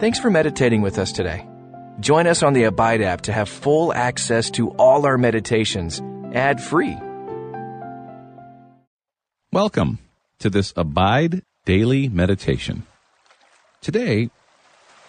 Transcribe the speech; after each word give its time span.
Thanks 0.00 0.18
for 0.18 0.30
meditating 0.30 0.80
with 0.80 0.98
us 0.98 1.12
today. 1.12 1.46
Join 2.00 2.26
us 2.26 2.42
on 2.42 2.54
the 2.54 2.64
Abide 2.64 3.02
app 3.02 3.20
to 3.22 3.34
have 3.34 3.50
full 3.50 3.92
access 3.92 4.48
to 4.52 4.70
all 4.78 5.04
our 5.04 5.18
meditations 5.18 6.00
ad 6.32 6.58
free. 6.58 6.96
Welcome 9.52 9.98
to 10.38 10.48
this 10.48 10.72
Abide 10.74 11.42
Daily 11.66 12.08
Meditation. 12.08 12.86
Today, 13.82 14.30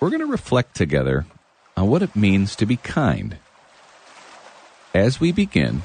we're 0.02 0.10
going 0.10 0.20
to 0.20 0.26
reflect 0.26 0.76
together 0.76 1.26
on 1.78 1.88
what 1.88 2.02
it 2.02 2.14
means 2.14 2.58
to 2.58 2.66
be 2.66 2.76
kind. 2.76 3.38
As 4.94 5.22
we 5.22 5.32
begin, 5.32 5.84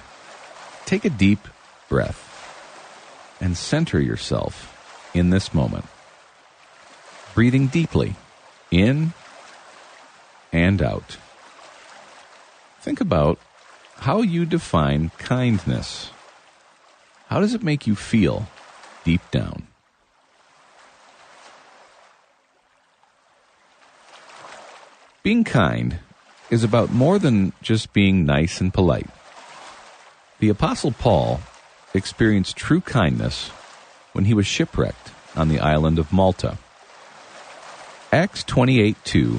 take 0.84 1.04
a 1.04 1.10
deep 1.10 1.46
breath 1.88 3.38
and 3.40 3.56
center 3.56 4.00
yourself 4.00 4.76
in 5.14 5.30
this 5.30 5.54
moment. 5.54 5.84
Breathing 7.36 7.68
deeply 7.68 8.16
in 8.70 9.12
and 10.52 10.82
out. 10.82 11.16
Think 12.80 13.00
about 13.00 13.38
how 13.98 14.22
you 14.22 14.46
define 14.46 15.10
kindness. 15.18 16.10
How 17.28 17.40
does 17.40 17.54
it 17.54 17.62
make 17.62 17.86
you 17.86 17.94
feel 17.94 18.46
deep 19.04 19.22
down? 19.30 19.66
Being 25.22 25.42
kind 25.42 25.98
is 26.50 26.62
about 26.62 26.92
more 26.92 27.18
than 27.18 27.52
just 27.60 27.92
being 27.92 28.24
nice 28.24 28.60
and 28.60 28.72
polite. 28.72 29.10
The 30.38 30.50
Apostle 30.50 30.92
Paul 30.92 31.40
experienced 31.94 32.56
true 32.56 32.80
kindness 32.80 33.48
when 34.12 34.26
he 34.26 34.34
was 34.34 34.46
shipwrecked 34.46 35.10
on 35.34 35.48
the 35.48 35.58
island 35.58 35.98
of 35.98 36.12
Malta. 36.12 36.58
Acts 38.12 38.44
28 38.44 38.96
2 39.04 39.38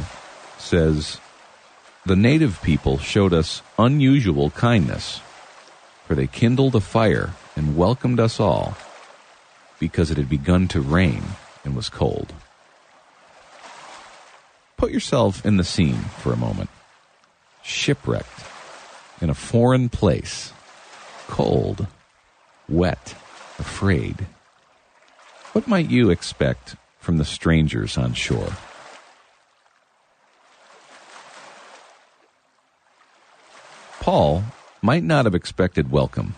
says, 0.58 1.20
The 2.06 2.18
native 2.18 2.62
people 2.62 2.98
showed 2.98 3.34
us 3.34 3.62
unusual 3.80 4.50
kindness, 4.50 5.22
for 6.06 6.16
they 6.16 6.28
kindled 6.28 6.76
a 6.76 6.82
fire 6.82 7.34
and 7.56 7.78
welcomed 7.78 8.20
us 8.20 8.40
all, 8.40 8.76
because 9.80 10.12
it 10.12 10.18
had 10.18 10.30
begun 10.30 10.68
to 10.70 10.82
rain 10.82 11.24
and 11.64 11.76
was 11.76 11.90
cold. 11.90 12.34
Put 14.76 14.92
yourself 14.92 15.46
in 15.46 15.58
the 15.58 15.64
scene 15.64 16.04
for 16.20 16.34
a 16.34 16.38
moment. 16.38 16.70
Shipwrecked 17.64 18.44
in 19.22 19.30
a 19.30 19.34
foreign 19.34 19.88
place, 19.88 20.52
cold, 21.28 21.88
wet, 22.68 23.16
afraid. 23.58 24.28
What 25.54 25.68
might 25.68 25.90
you 25.90 26.10
expect 26.10 26.76
from 27.08 27.20
the 27.20 27.24
strangers 27.24 27.98
on 27.98 28.14
shore? 28.14 28.52
Paul 34.02 34.44
might 34.82 35.04
not 35.04 35.24
have 35.24 35.34
expected 35.34 35.90
welcome, 35.90 36.36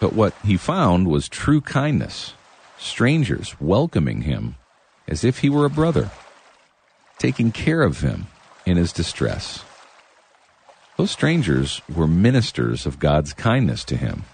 but 0.00 0.12
what 0.12 0.34
he 0.44 0.58
found 0.58 1.08
was 1.08 1.30
true 1.30 1.62
kindness, 1.62 2.34
strangers 2.76 3.58
welcoming 3.58 4.20
him 4.20 4.56
as 5.08 5.24
if 5.24 5.38
he 5.38 5.48
were 5.48 5.64
a 5.64 5.70
brother, 5.70 6.10
taking 7.18 7.50
care 7.50 7.80
of 7.80 8.02
him 8.02 8.26
in 8.66 8.76
his 8.76 8.92
distress. 8.92 9.64
Those 10.98 11.10
strangers 11.10 11.80
were 11.88 12.06
ministers 12.06 12.84
of 12.84 12.98
God's 12.98 13.32
kindness 13.32 13.82
to 13.84 13.96
him. 13.96 14.24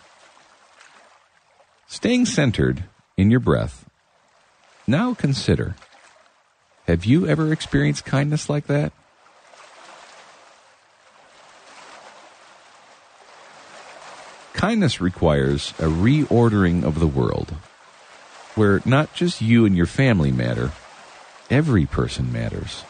Staying 1.86 2.26
centered 2.26 2.82
in 3.16 3.30
your 3.30 3.38
breath, 3.38 3.87
now 4.88 5.12
consider 5.12 5.76
have 6.86 7.04
you 7.04 7.26
ever 7.26 7.52
experienced 7.52 8.06
kindness 8.06 8.48
like 8.48 8.66
that? 8.68 8.94
Kindness 14.54 14.98
requires 14.98 15.70
a 15.78 15.84
reordering 15.84 16.82
of 16.82 16.98
the 16.98 17.06
world, 17.06 17.54
where 18.54 18.80
not 18.86 19.12
just 19.12 19.42
you 19.42 19.66
and 19.66 19.76
your 19.76 19.84
family 19.84 20.32
matter, 20.32 20.72
every 21.50 21.84
person 21.84 22.32
matters. 22.32 22.84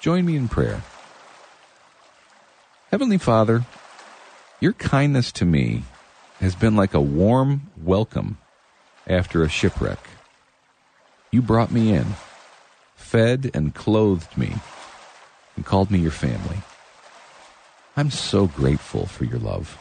Join 0.00 0.26
me 0.26 0.34
in 0.36 0.48
prayer. 0.48 0.82
Heavenly 2.90 3.18
Father, 3.18 3.64
your 4.58 4.72
kindness 4.72 5.30
to 5.32 5.44
me 5.44 5.84
has 6.40 6.54
been 6.54 6.76
like 6.76 6.94
a 6.94 7.00
warm 7.00 7.70
welcome 7.82 8.38
after 9.06 9.42
a 9.42 9.48
shipwreck. 9.48 9.98
You 11.30 11.42
brought 11.42 11.70
me 11.72 11.92
in, 11.92 12.06
fed 12.96 13.50
and 13.54 13.74
clothed 13.74 14.36
me, 14.36 14.54
and 15.56 15.64
called 15.64 15.90
me 15.90 15.98
your 15.98 16.10
family. 16.10 16.58
I'm 17.96 18.10
so 18.10 18.46
grateful 18.46 19.06
for 19.06 19.24
your 19.24 19.38
love. 19.38 19.76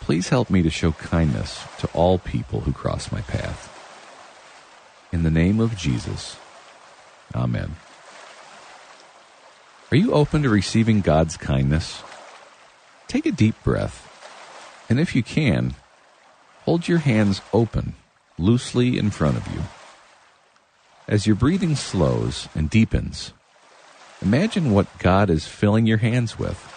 Please 0.00 0.28
help 0.28 0.50
me 0.50 0.62
to 0.62 0.70
show 0.70 0.92
kindness 0.92 1.64
to 1.78 1.88
all 1.88 2.18
people 2.18 2.60
who 2.60 2.72
cross 2.72 3.10
my 3.10 3.22
path. 3.22 3.72
In 5.12 5.22
the 5.22 5.30
name 5.30 5.58
of 5.58 5.76
Jesus, 5.76 6.36
Amen. 7.34 7.76
Are 9.90 9.96
you 9.96 10.12
open 10.12 10.42
to 10.42 10.48
receiving 10.48 11.00
God's 11.00 11.36
kindness? 11.36 12.02
Take 13.08 13.26
a 13.26 13.32
deep 13.32 13.62
breath, 13.62 14.15
and 14.88 15.00
if 15.00 15.14
you 15.14 15.22
can, 15.22 15.74
hold 16.64 16.88
your 16.88 16.98
hands 16.98 17.40
open, 17.52 17.94
loosely 18.38 18.98
in 18.98 19.10
front 19.10 19.36
of 19.36 19.46
you. 19.54 19.62
As 21.08 21.26
your 21.26 21.36
breathing 21.36 21.76
slows 21.76 22.48
and 22.54 22.68
deepens, 22.68 23.32
imagine 24.20 24.72
what 24.72 24.98
God 24.98 25.30
is 25.30 25.46
filling 25.46 25.86
your 25.86 25.98
hands 25.98 26.38
with. 26.38 26.72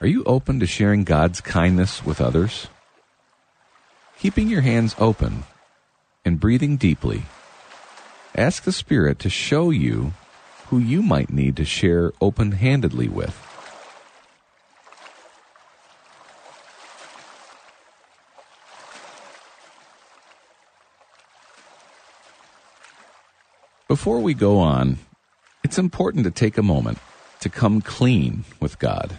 Are 0.00 0.06
you 0.06 0.22
open 0.24 0.60
to 0.60 0.66
sharing 0.66 1.04
God's 1.04 1.40
kindness 1.40 2.04
with 2.04 2.20
others? 2.20 2.68
Keeping 4.18 4.48
your 4.48 4.60
hands 4.60 4.94
open 4.98 5.44
and 6.24 6.38
breathing 6.38 6.76
deeply, 6.76 7.24
ask 8.34 8.62
the 8.62 8.72
Spirit 8.72 9.18
to 9.18 9.28
show 9.28 9.70
you 9.70 10.12
who 10.70 10.78
you 10.78 11.02
might 11.02 11.30
need 11.30 11.56
to 11.56 11.64
share 11.64 12.12
open 12.20 12.52
handedly 12.52 13.08
with. 13.08 13.36
Before 23.88 24.20
we 24.20 24.34
go 24.34 24.58
on, 24.58 24.98
it's 25.64 25.78
important 25.78 26.24
to 26.24 26.30
take 26.30 26.58
a 26.58 26.62
moment 26.62 26.98
to 27.40 27.48
come 27.48 27.80
clean 27.80 28.44
with 28.60 28.78
God. 28.78 29.16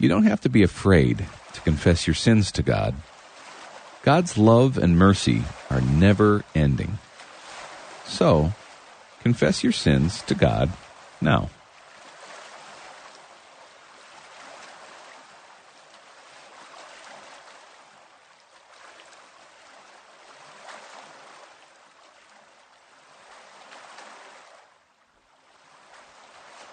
You 0.00 0.08
don't 0.08 0.24
have 0.24 0.40
to 0.40 0.48
be 0.48 0.64
afraid 0.64 1.24
to 1.52 1.60
confess 1.60 2.08
your 2.08 2.14
sins 2.14 2.50
to 2.52 2.62
God. 2.62 2.94
God's 4.02 4.36
love 4.36 4.76
and 4.76 4.98
mercy 4.98 5.44
are 5.70 5.80
never 5.80 6.44
ending. 6.54 6.98
So, 8.06 8.52
confess 9.24 9.64
your 9.64 9.72
sins 9.72 10.20
to 10.20 10.34
God 10.34 10.70
now. 11.22 11.48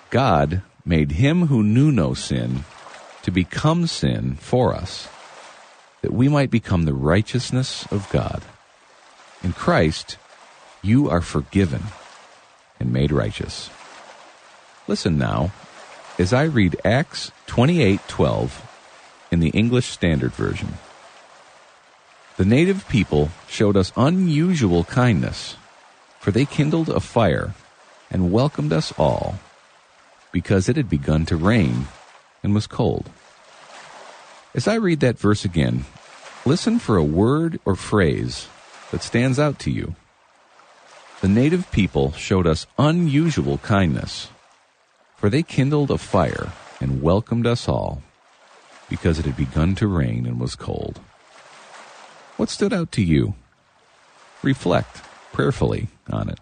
God 0.10 0.62
made 0.84 1.14
him 1.14 1.48
who 1.48 1.64
knew 1.64 1.90
no 1.90 2.14
sin 2.14 2.66
to 3.24 3.32
become 3.32 3.88
sin 3.88 4.36
for 4.36 4.76
us, 4.76 5.08
that 6.02 6.12
we 6.12 6.28
might 6.28 6.52
become 6.52 6.84
the 6.84 6.94
righteousness 6.94 7.88
of 7.94 8.10
God. 8.12 8.44
In 9.42 9.54
Christ, 9.54 10.18
you 10.82 11.10
are 11.10 11.22
forgiven 11.22 11.84
and 12.82 12.92
made 12.92 13.12
righteous. 13.12 13.70
Listen 14.88 15.18
now 15.18 15.52
as 16.18 16.34
I 16.34 16.44
read 16.44 16.82
Acts 16.84 17.32
28:12 17.46 18.62
in 19.32 19.40
the 19.40 19.50
English 19.50 19.88
Standard 19.88 20.34
Version. 20.34 20.74
The 22.38 22.46
native 22.46 22.88
people 22.90 23.30
showed 23.48 23.78
us 23.78 23.94
unusual 23.96 24.84
kindness, 24.84 25.56
for 26.20 26.32
they 26.32 26.46
kindled 26.46 26.90
a 26.90 27.00
fire 27.00 27.54
and 28.10 28.32
welcomed 28.32 28.74
us 28.74 28.92
all 28.98 29.40
because 30.32 30.68
it 30.68 30.76
had 30.76 30.90
begun 30.90 31.26
to 31.28 31.36
rain 31.36 31.88
and 32.42 32.56
was 32.56 32.66
cold. 32.66 33.10
As 34.56 34.68
I 34.68 34.76
read 34.76 35.02
that 35.02 35.20
verse 35.20 35.46
again, 35.46 35.86
listen 36.46 36.80
for 36.80 36.98
a 36.98 37.04
word 37.04 37.60
or 37.64 37.76
phrase 37.76 38.48
that 38.90 39.04
stands 39.04 39.38
out 39.38 39.60
to 39.60 39.72
you. 39.72 39.96
The 41.22 41.28
native 41.28 41.72
people 41.72 42.14
showed 42.14 42.48
us 42.48 42.66
unusual 42.80 43.60
kindness, 43.60 44.30
for 45.16 45.30
they 45.30 45.44
kindled 45.44 45.92
a 45.92 46.00
fire 46.00 46.52
and 46.80 47.04
welcomed 47.04 47.46
us 47.46 47.70
all, 47.70 48.02
because 48.90 49.20
it 49.20 49.26
had 49.26 49.38
begun 49.38 49.76
to 49.76 49.86
rain 49.86 50.26
and 50.26 50.40
was 50.40 50.56
cold. 50.56 51.00
What 52.38 52.50
stood 52.50 52.74
out 52.74 52.92
to 52.94 53.04
you? 53.04 53.36
Reflect 54.42 55.04
prayerfully 55.32 55.90
on 56.10 56.28
it. 56.28 56.40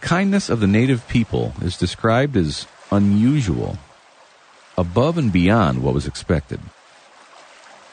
Kindness 0.00 0.48
of 0.48 0.60
the 0.60 0.66
native 0.66 1.06
people 1.08 1.52
is 1.62 1.76
described 1.76 2.36
as 2.36 2.66
unusual, 2.90 3.78
above 4.76 5.18
and 5.18 5.32
beyond 5.32 5.82
what 5.82 5.94
was 5.94 6.06
expected. 6.06 6.60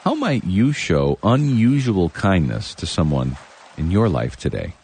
How 0.04 0.14
might 0.14 0.44
you 0.44 0.72
show 0.72 1.18
unusual 1.22 2.08
kindness 2.10 2.74
to 2.76 2.86
someone 2.86 3.36
in 3.76 3.90
your 3.90 4.08
life 4.08 4.36
today? 4.36 4.74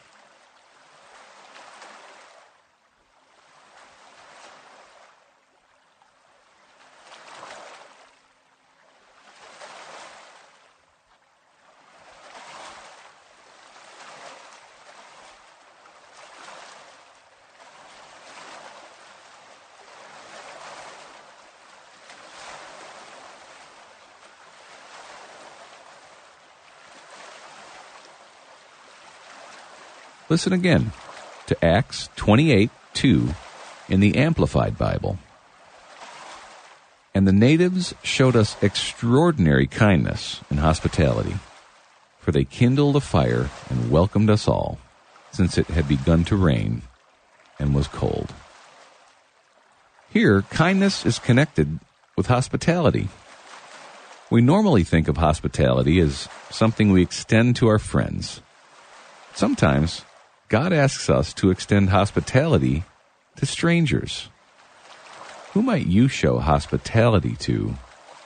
Listen 30.30 30.54
again 30.54 30.92
to 31.46 31.64
Acts 31.64 32.08
28 32.16 32.70
2 32.94 33.28
in 33.90 34.00
the 34.00 34.16
Amplified 34.16 34.78
Bible. 34.78 35.18
And 37.14 37.28
the 37.28 37.32
natives 37.32 37.94
showed 38.02 38.34
us 38.34 38.56
extraordinary 38.62 39.66
kindness 39.66 40.40
and 40.48 40.60
hospitality, 40.60 41.34
for 42.20 42.32
they 42.32 42.44
kindled 42.44 42.96
a 42.96 43.00
fire 43.00 43.50
and 43.68 43.90
welcomed 43.90 44.30
us 44.30 44.48
all, 44.48 44.78
since 45.30 45.58
it 45.58 45.66
had 45.66 45.86
begun 45.86 46.24
to 46.24 46.36
rain 46.36 46.82
and 47.58 47.74
was 47.74 47.86
cold. 47.86 48.32
Here, 50.10 50.42
kindness 50.42 51.04
is 51.04 51.18
connected 51.18 51.80
with 52.16 52.28
hospitality. 52.28 53.08
We 54.30 54.40
normally 54.40 54.84
think 54.84 55.06
of 55.06 55.18
hospitality 55.18 56.00
as 56.00 56.28
something 56.50 56.90
we 56.90 57.02
extend 57.02 57.56
to 57.56 57.68
our 57.68 57.78
friends. 57.78 58.40
Sometimes 59.34 60.02
God 60.48 60.72
asks 60.72 61.08
us 61.08 61.32
to 61.34 61.50
extend 61.50 61.90
hospitality 61.90 62.84
to 63.36 63.46
strangers. 63.46 64.28
Who 65.52 65.62
might 65.62 65.86
you 65.86 66.08
show 66.08 66.38
hospitality 66.38 67.36
to 67.40 67.74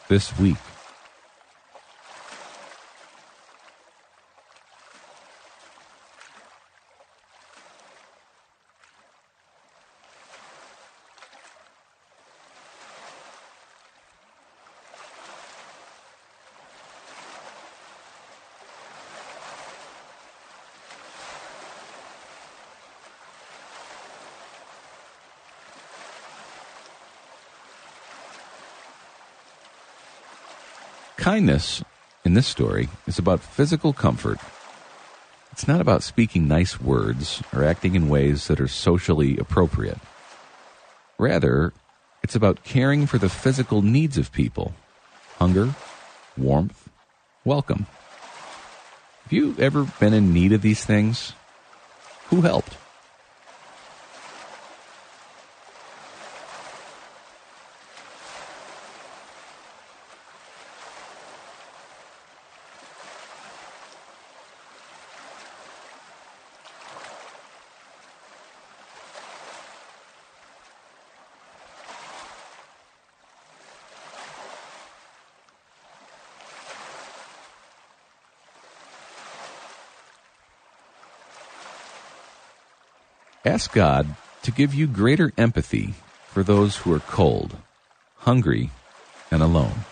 this 0.08 0.36
week? 0.38 0.56
Kindness 31.28 31.84
in 32.24 32.32
this 32.32 32.46
story 32.46 32.88
is 33.06 33.18
about 33.18 33.40
physical 33.40 33.92
comfort. 33.92 34.38
It's 35.52 35.68
not 35.68 35.78
about 35.78 36.02
speaking 36.02 36.48
nice 36.48 36.80
words 36.80 37.42
or 37.52 37.62
acting 37.62 37.94
in 37.94 38.08
ways 38.08 38.46
that 38.46 38.62
are 38.62 38.66
socially 38.66 39.36
appropriate. 39.36 39.98
Rather, 41.18 41.74
it's 42.22 42.34
about 42.34 42.64
caring 42.64 43.04
for 43.04 43.18
the 43.18 43.28
physical 43.28 43.82
needs 43.82 44.16
of 44.16 44.32
people 44.32 44.72
hunger, 45.38 45.74
warmth, 46.38 46.88
welcome. 47.44 47.84
Have 49.24 49.32
you 49.34 49.54
ever 49.58 49.84
been 50.00 50.14
in 50.14 50.32
need 50.32 50.54
of 50.54 50.62
these 50.62 50.82
things? 50.82 51.34
Who 52.30 52.40
helped? 52.40 52.74
Ask 83.44 83.72
God 83.72 84.16
to 84.42 84.50
give 84.50 84.74
you 84.74 84.86
greater 84.88 85.32
empathy 85.38 85.94
for 86.26 86.42
those 86.42 86.76
who 86.76 86.92
are 86.92 87.00
cold, 87.00 87.56
hungry, 88.16 88.70
and 89.30 89.42
alone. 89.42 89.84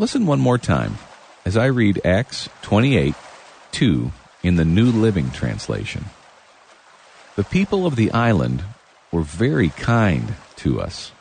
Listen 0.00 0.24
one 0.24 0.40
more 0.40 0.56
time 0.56 0.96
as 1.44 1.58
I 1.58 1.66
read 1.66 2.00
Acts 2.06 2.48
28 2.62 3.14
2 3.72 4.10
in 4.42 4.56
the 4.56 4.64
New 4.64 4.86
Living 4.86 5.30
Translation. 5.30 6.06
The 7.36 7.44
people 7.44 7.84
of 7.84 7.96
the 7.96 8.10
island 8.12 8.64
were 9.12 9.20
very 9.20 9.68
kind 9.68 10.36
to 10.56 10.80
us. 10.80 11.12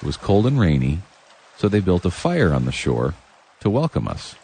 It 0.00 0.06
was 0.06 0.16
cold 0.16 0.46
and 0.46 0.58
rainy, 0.58 1.00
so 1.58 1.68
they 1.68 1.80
built 1.80 2.06
a 2.06 2.10
fire 2.10 2.54
on 2.54 2.64
the 2.64 2.72
shore 2.72 3.12
to 3.60 3.68
welcome 3.68 4.08
us. 4.08 4.34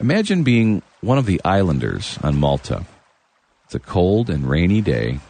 Imagine 0.00 0.42
being 0.42 0.82
one 1.00 1.16
of 1.16 1.26
the 1.26 1.40
islanders 1.44 2.18
on 2.24 2.40
Malta. 2.40 2.84
It's 3.66 3.76
a 3.76 3.78
cold 3.78 4.28
and 4.28 4.50
rainy 4.50 4.80
day, 4.80 5.20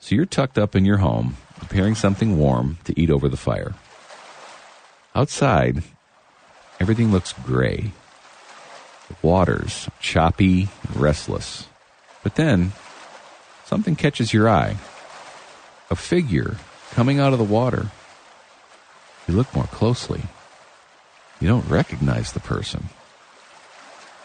so 0.00 0.14
you're 0.14 0.24
tucked 0.24 0.56
up 0.56 0.74
in 0.74 0.86
your 0.86 1.04
home, 1.04 1.36
preparing 1.58 1.94
something 1.94 2.38
warm 2.38 2.78
to 2.84 2.98
eat 2.98 3.10
over 3.10 3.28
the 3.28 3.36
fire. 3.36 3.74
Outside, 5.16 5.82
everything 6.78 7.10
looks 7.10 7.32
gray. 7.32 7.90
The 9.08 9.16
water's 9.22 9.88
choppy 9.98 10.68
and 10.86 10.96
restless. 10.96 11.68
But 12.22 12.34
then, 12.34 12.72
something 13.64 13.96
catches 13.96 14.34
your 14.34 14.46
eye. 14.46 14.76
A 15.90 15.96
figure 15.96 16.58
coming 16.90 17.18
out 17.18 17.32
of 17.32 17.38
the 17.38 17.46
water. 17.46 17.90
You 19.26 19.32
look 19.32 19.54
more 19.54 19.64
closely. 19.64 20.20
You 21.40 21.48
don't 21.48 21.66
recognize 21.66 22.32
the 22.32 22.40
person. 22.40 22.90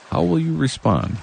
How 0.10 0.24
will 0.24 0.39
you 0.39 0.57
respond? 0.57 1.19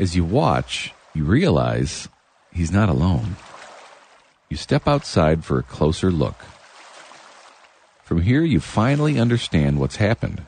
As 0.00 0.16
you 0.16 0.24
watch, 0.24 0.94
you 1.12 1.24
realize 1.24 2.08
he's 2.54 2.72
not 2.72 2.88
alone. 2.88 3.36
You 4.48 4.56
step 4.56 4.88
outside 4.88 5.44
for 5.44 5.58
a 5.58 5.62
closer 5.62 6.10
look. 6.10 6.36
From 8.02 8.22
here, 8.22 8.42
you 8.42 8.60
finally 8.60 9.20
understand 9.20 9.78
what's 9.78 9.96
happened. 9.96 10.46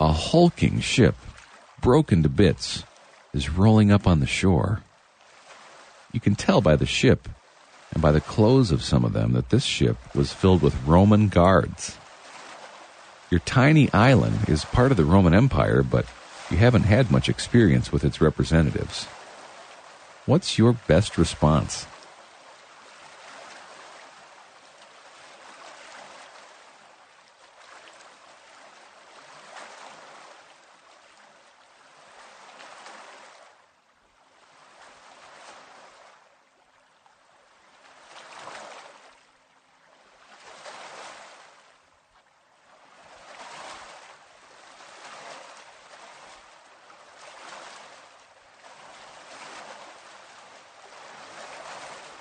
A 0.00 0.10
hulking 0.10 0.80
ship, 0.80 1.14
broken 1.80 2.24
to 2.24 2.28
bits, 2.28 2.82
is 3.32 3.48
rolling 3.48 3.92
up 3.92 4.08
on 4.08 4.18
the 4.18 4.26
shore. 4.26 4.82
You 6.12 6.18
can 6.18 6.34
tell 6.34 6.60
by 6.60 6.74
the 6.74 6.84
ship 6.84 7.28
and 7.92 8.02
by 8.02 8.10
the 8.10 8.20
clothes 8.20 8.72
of 8.72 8.82
some 8.82 9.04
of 9.04 9.12
them 9.12 9.34
that 9.34 9.50
this 9.50 9.64
ship 9.64 9.96
was 10.16 10.32
filled 10.32 10.62
with 10.62 10.84
Roman 10.84 11.28
guards. 11.28 11.96
Your 13.30 13.40
tiny 13.40 13.88
island 13.92 14.48
is 14.48 14.64
part 14.64 14.90
of 14.90 14.96
the 14.96 15.04
Roman 15.04 15.32
Empire, 15.32 15.84
but 15.84 16.06
you 16.50 16.56
haven't 16.56 16.84
had 16.84 17.10
much 17.10 17.28
experience 17.28 17.92
with 17.92 18.04
its 18.04 18.20
representatives. 18.20 19.06
What's 20.24 20.58
your 20.58 20.72
best 20.72 21.18
response? 21.18 21.86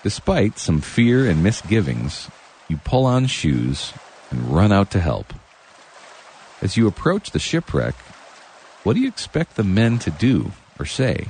Despite 0.08 0.58
some 0.58 0.80
fear 0.80 1.30
and 1.30 1.44
misgivings, 1.44 2.30
you 2.70 2.78
pull 2.78 3.06
on 3.06 3.26
shoes 3.28 3.92
and 4.32 4.56
run 4.56 4.72
out 4.72 4.90
to 4.92 5.02
help. 5.02 5.34
As 6.62 6.78
you 6.78 6.88
approach 6.88 7.32
the 7.32 7.40
shipwreck, 7.40 7.94
what 8.86 8.94
do 8.94 9.02
you 9.02 9.10
expect 9.10 9.58
the 9.58 9.66
men 9.66 10.00
to 10.00 10.10
do 10.10 10.54
or 10.80 10.86
say? 10.86 11.28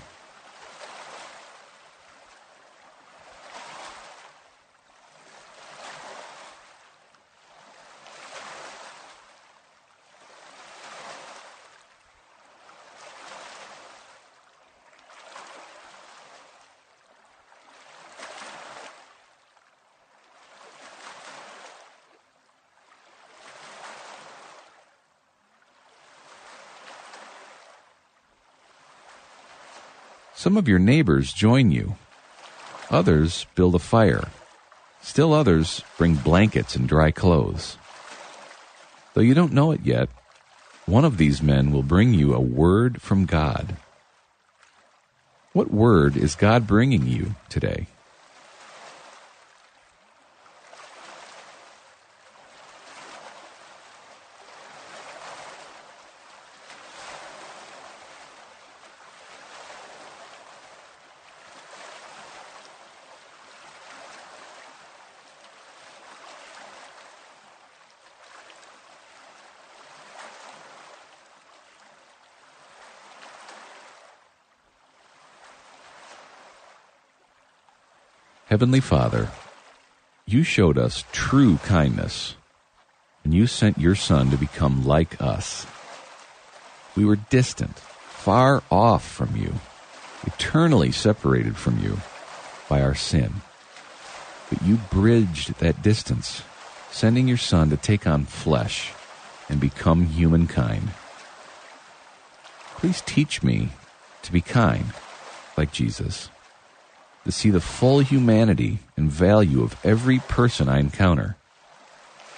Some 30.37 30.55
of 30.55 30.67
your 30.67 30.77
neighbors 30.77 31.33
join 31.33 31.71
you. 31.71 31.95
Others 32.91 33.47
build 33.55 33.73
a 33.73 33.79
fire. 33.79 34.29
Still 35.01 35.33
others 35.33 35.81
bring 35.97 36.13
blankets 36.13 36.75
and 36.75 36.87
dry 36.87 37.09
clothes. 37.09 37.75
Though 39.15 39.21
you 39.21 39.33
don't 39.33 39.51
know 39.51 39.71
it 39.71 39.81
yet, 39.83 40.09
one 40.85 41.05
of 41.05 41.17
these 41.17 41.41
men 41.41 41.71
will 41.71 41.81
bring 41.81 42.13
you 42.13 42.35
a 42.35 42.39
word 42.39 43.01
from 43.01 43.25
God. 43.25 43.77
What 45.53 45.73
word 45.73 46.15
is 46.15 46.35
God 46.35 46.67
bringing 46.67 47.07
you 47.07 47.33
today? 47.49 47.87
Heavenly 78.57 78.79
Father, 78.79 79.29
you 80.25 80.41
showed 80.41 80.79
us 80.79 81.03
true 81.11 81.57
kindness, 81.57 82.33
and 83.23 83.31
you 83.31 83.45
sent 83.45 83.77
your 83.77 83.93
Son 83.93 84.31
to 84.31 84.35
become 84.35 84.83
like 84.83 85.21
us. 85.21 85.67
We 86.95 87.05
were 87.05 87.17
distant, 87.17 87.77
far 87.77 88.63
off 88.71 89.07
from 89.07 89.35
you, 89.35 89.53
eternally 90.25 90.91
separated 90.91 91.55
from 91.55 91.83
you 91.83 91.99
by 92.67 92.81
our 92.81 92.95
sin. 92.95 93.31
But 94.49 94.63
you 94.63 94.77
bridged 94.89 95.59
that 95.59 95.83
distance, 95.83 96.41
sending 96.89 97.27
your 97.27 97.37
Son 97.37 97.69
to 97.69 97.77
take 97.77 98.07
on 98.07 98.25
flesh 98.25 98.91
and 99.49 99.59
become 99.59 100.07
humankind. 100.07 100.89
Please 102.77 103.03
teach 103.05 103.43
me 103.43 103.69
to 104.23 104.31
be 104.31 104.41
kind 104.41 104.93
like 105.55 105.71
Jesus 105.71 106.29
to 107.27 107.31
see 107.33 107.49
the 107.49 107.59
full 107.59 107.99
humanity 107.99 108.79
and 108.95 109.11
value 109.11 109.61
of 109.61 109.75
every 109.83 110.19
person 110.19 110.69
I 110.69 110.79
encounter, 110.79 111.35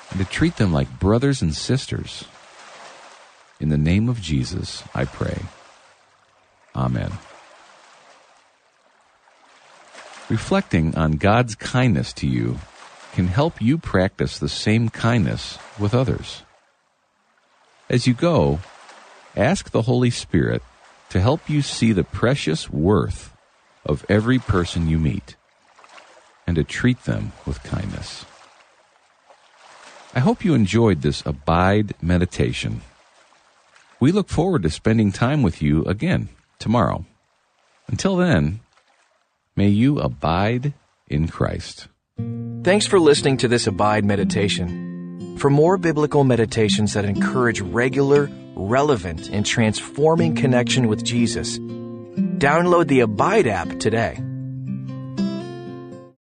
and 0.09 0.19
to 0.19 0.25
treat 0.25 0.57
them 0.57 0.73
like 0.73 0.99
brothers 0.99 1.43
and 1.43 1.53
sisters. 1.53 2.25
In 3.59 3.69
the 3.69 3.77
name 3.77 4.09
of 4.09 4.19
Jesus, 4.19 4.83
I 4.95 5.05
pray. 5.05 5.43
Amen. 6.75 7.11
Reflecting 10.27 10.95
on 10.95 11.13
God's 11.13 11.53
kindness 11.53 12.11
to 12.13 12.27
you 12.27 12.57
can 13.13 13.27
help 13.27 13.61
you 13.61 13.77
practice 13.77 14.39
the 14.39 14.49
same 14.49 14.89
kindness 14.89 15.59
with 15.77 15.93
others. 15.93 16.41
As 17.91 18.07
you 18.07 18.15
go, 18.15 18.59
ask 19.35 19.69
the 19.69 19.83
Holy 19.83 20.09
Spirit 20.09 20.63
to 21.11 21.21
help 21.21 21.47
you 21.47 21.61
see 21.61 21.91
the 21.91 22.03
precious 22.03 22.71
worth 22.71 23.35
of 23.85 24.05
every 24.09 24.39
person 24.39 24.87
you 24.87 24.99
meet 24.99 25.35
and 26.45 26.55
to 26.55 26.63
treat 26.63 27.03
them 27.03 27.31
with 27.45 27.63
kindness. 27.63 28.25
I 30.15 30.19
hope 30.19 30.43
you 30.43 30.53
enjoyed 30.55 31.01
this 31.01 31.23
Abide 31.25 31.93
meditation. 32.01 32.81
We 33.99 34.11
look 34.11 34.29
forward 34.29 34.63
to 34.63 34.69
spending 34.69 35.11
time 35.11 35.43
with 35.43 35.61
you 35.61 35.83
again 35.83 36.29
tomorrow. 36.57 37.05
Until 37.87 38.15
then, 38.15 38.61
may 39.55 39.67
you 39.67 39.99
abide 39.99 40.73
in 41.07 41.27
Christ. 41.27 41.87
Thanks 42.63 42.85
for 42.85 42.99
listening 42.99 43.37
to 43.37 43.47
this 43.47 43.67
Abide 43.67 44.05
meditation. 44.05 45.37
For 45.37 45.49
more 45.49 45.77
biblical 45.77 46.23
meditations 46.23 46.93
that 46.93 47.05
encourage 47.05 47.61
regular, 47.61 48.29
relevant, 48.55 49.29
and 49.29 49.45
transforming 49.45 50.35
connection 50.35 50.87
with 50.87 51.03
Jesus, 51.03 51.59
Download 52.39 52.87
the 52.87 53.01
Abide 53.01 53.47
app 53.47 53.79
today. 53.79 54.28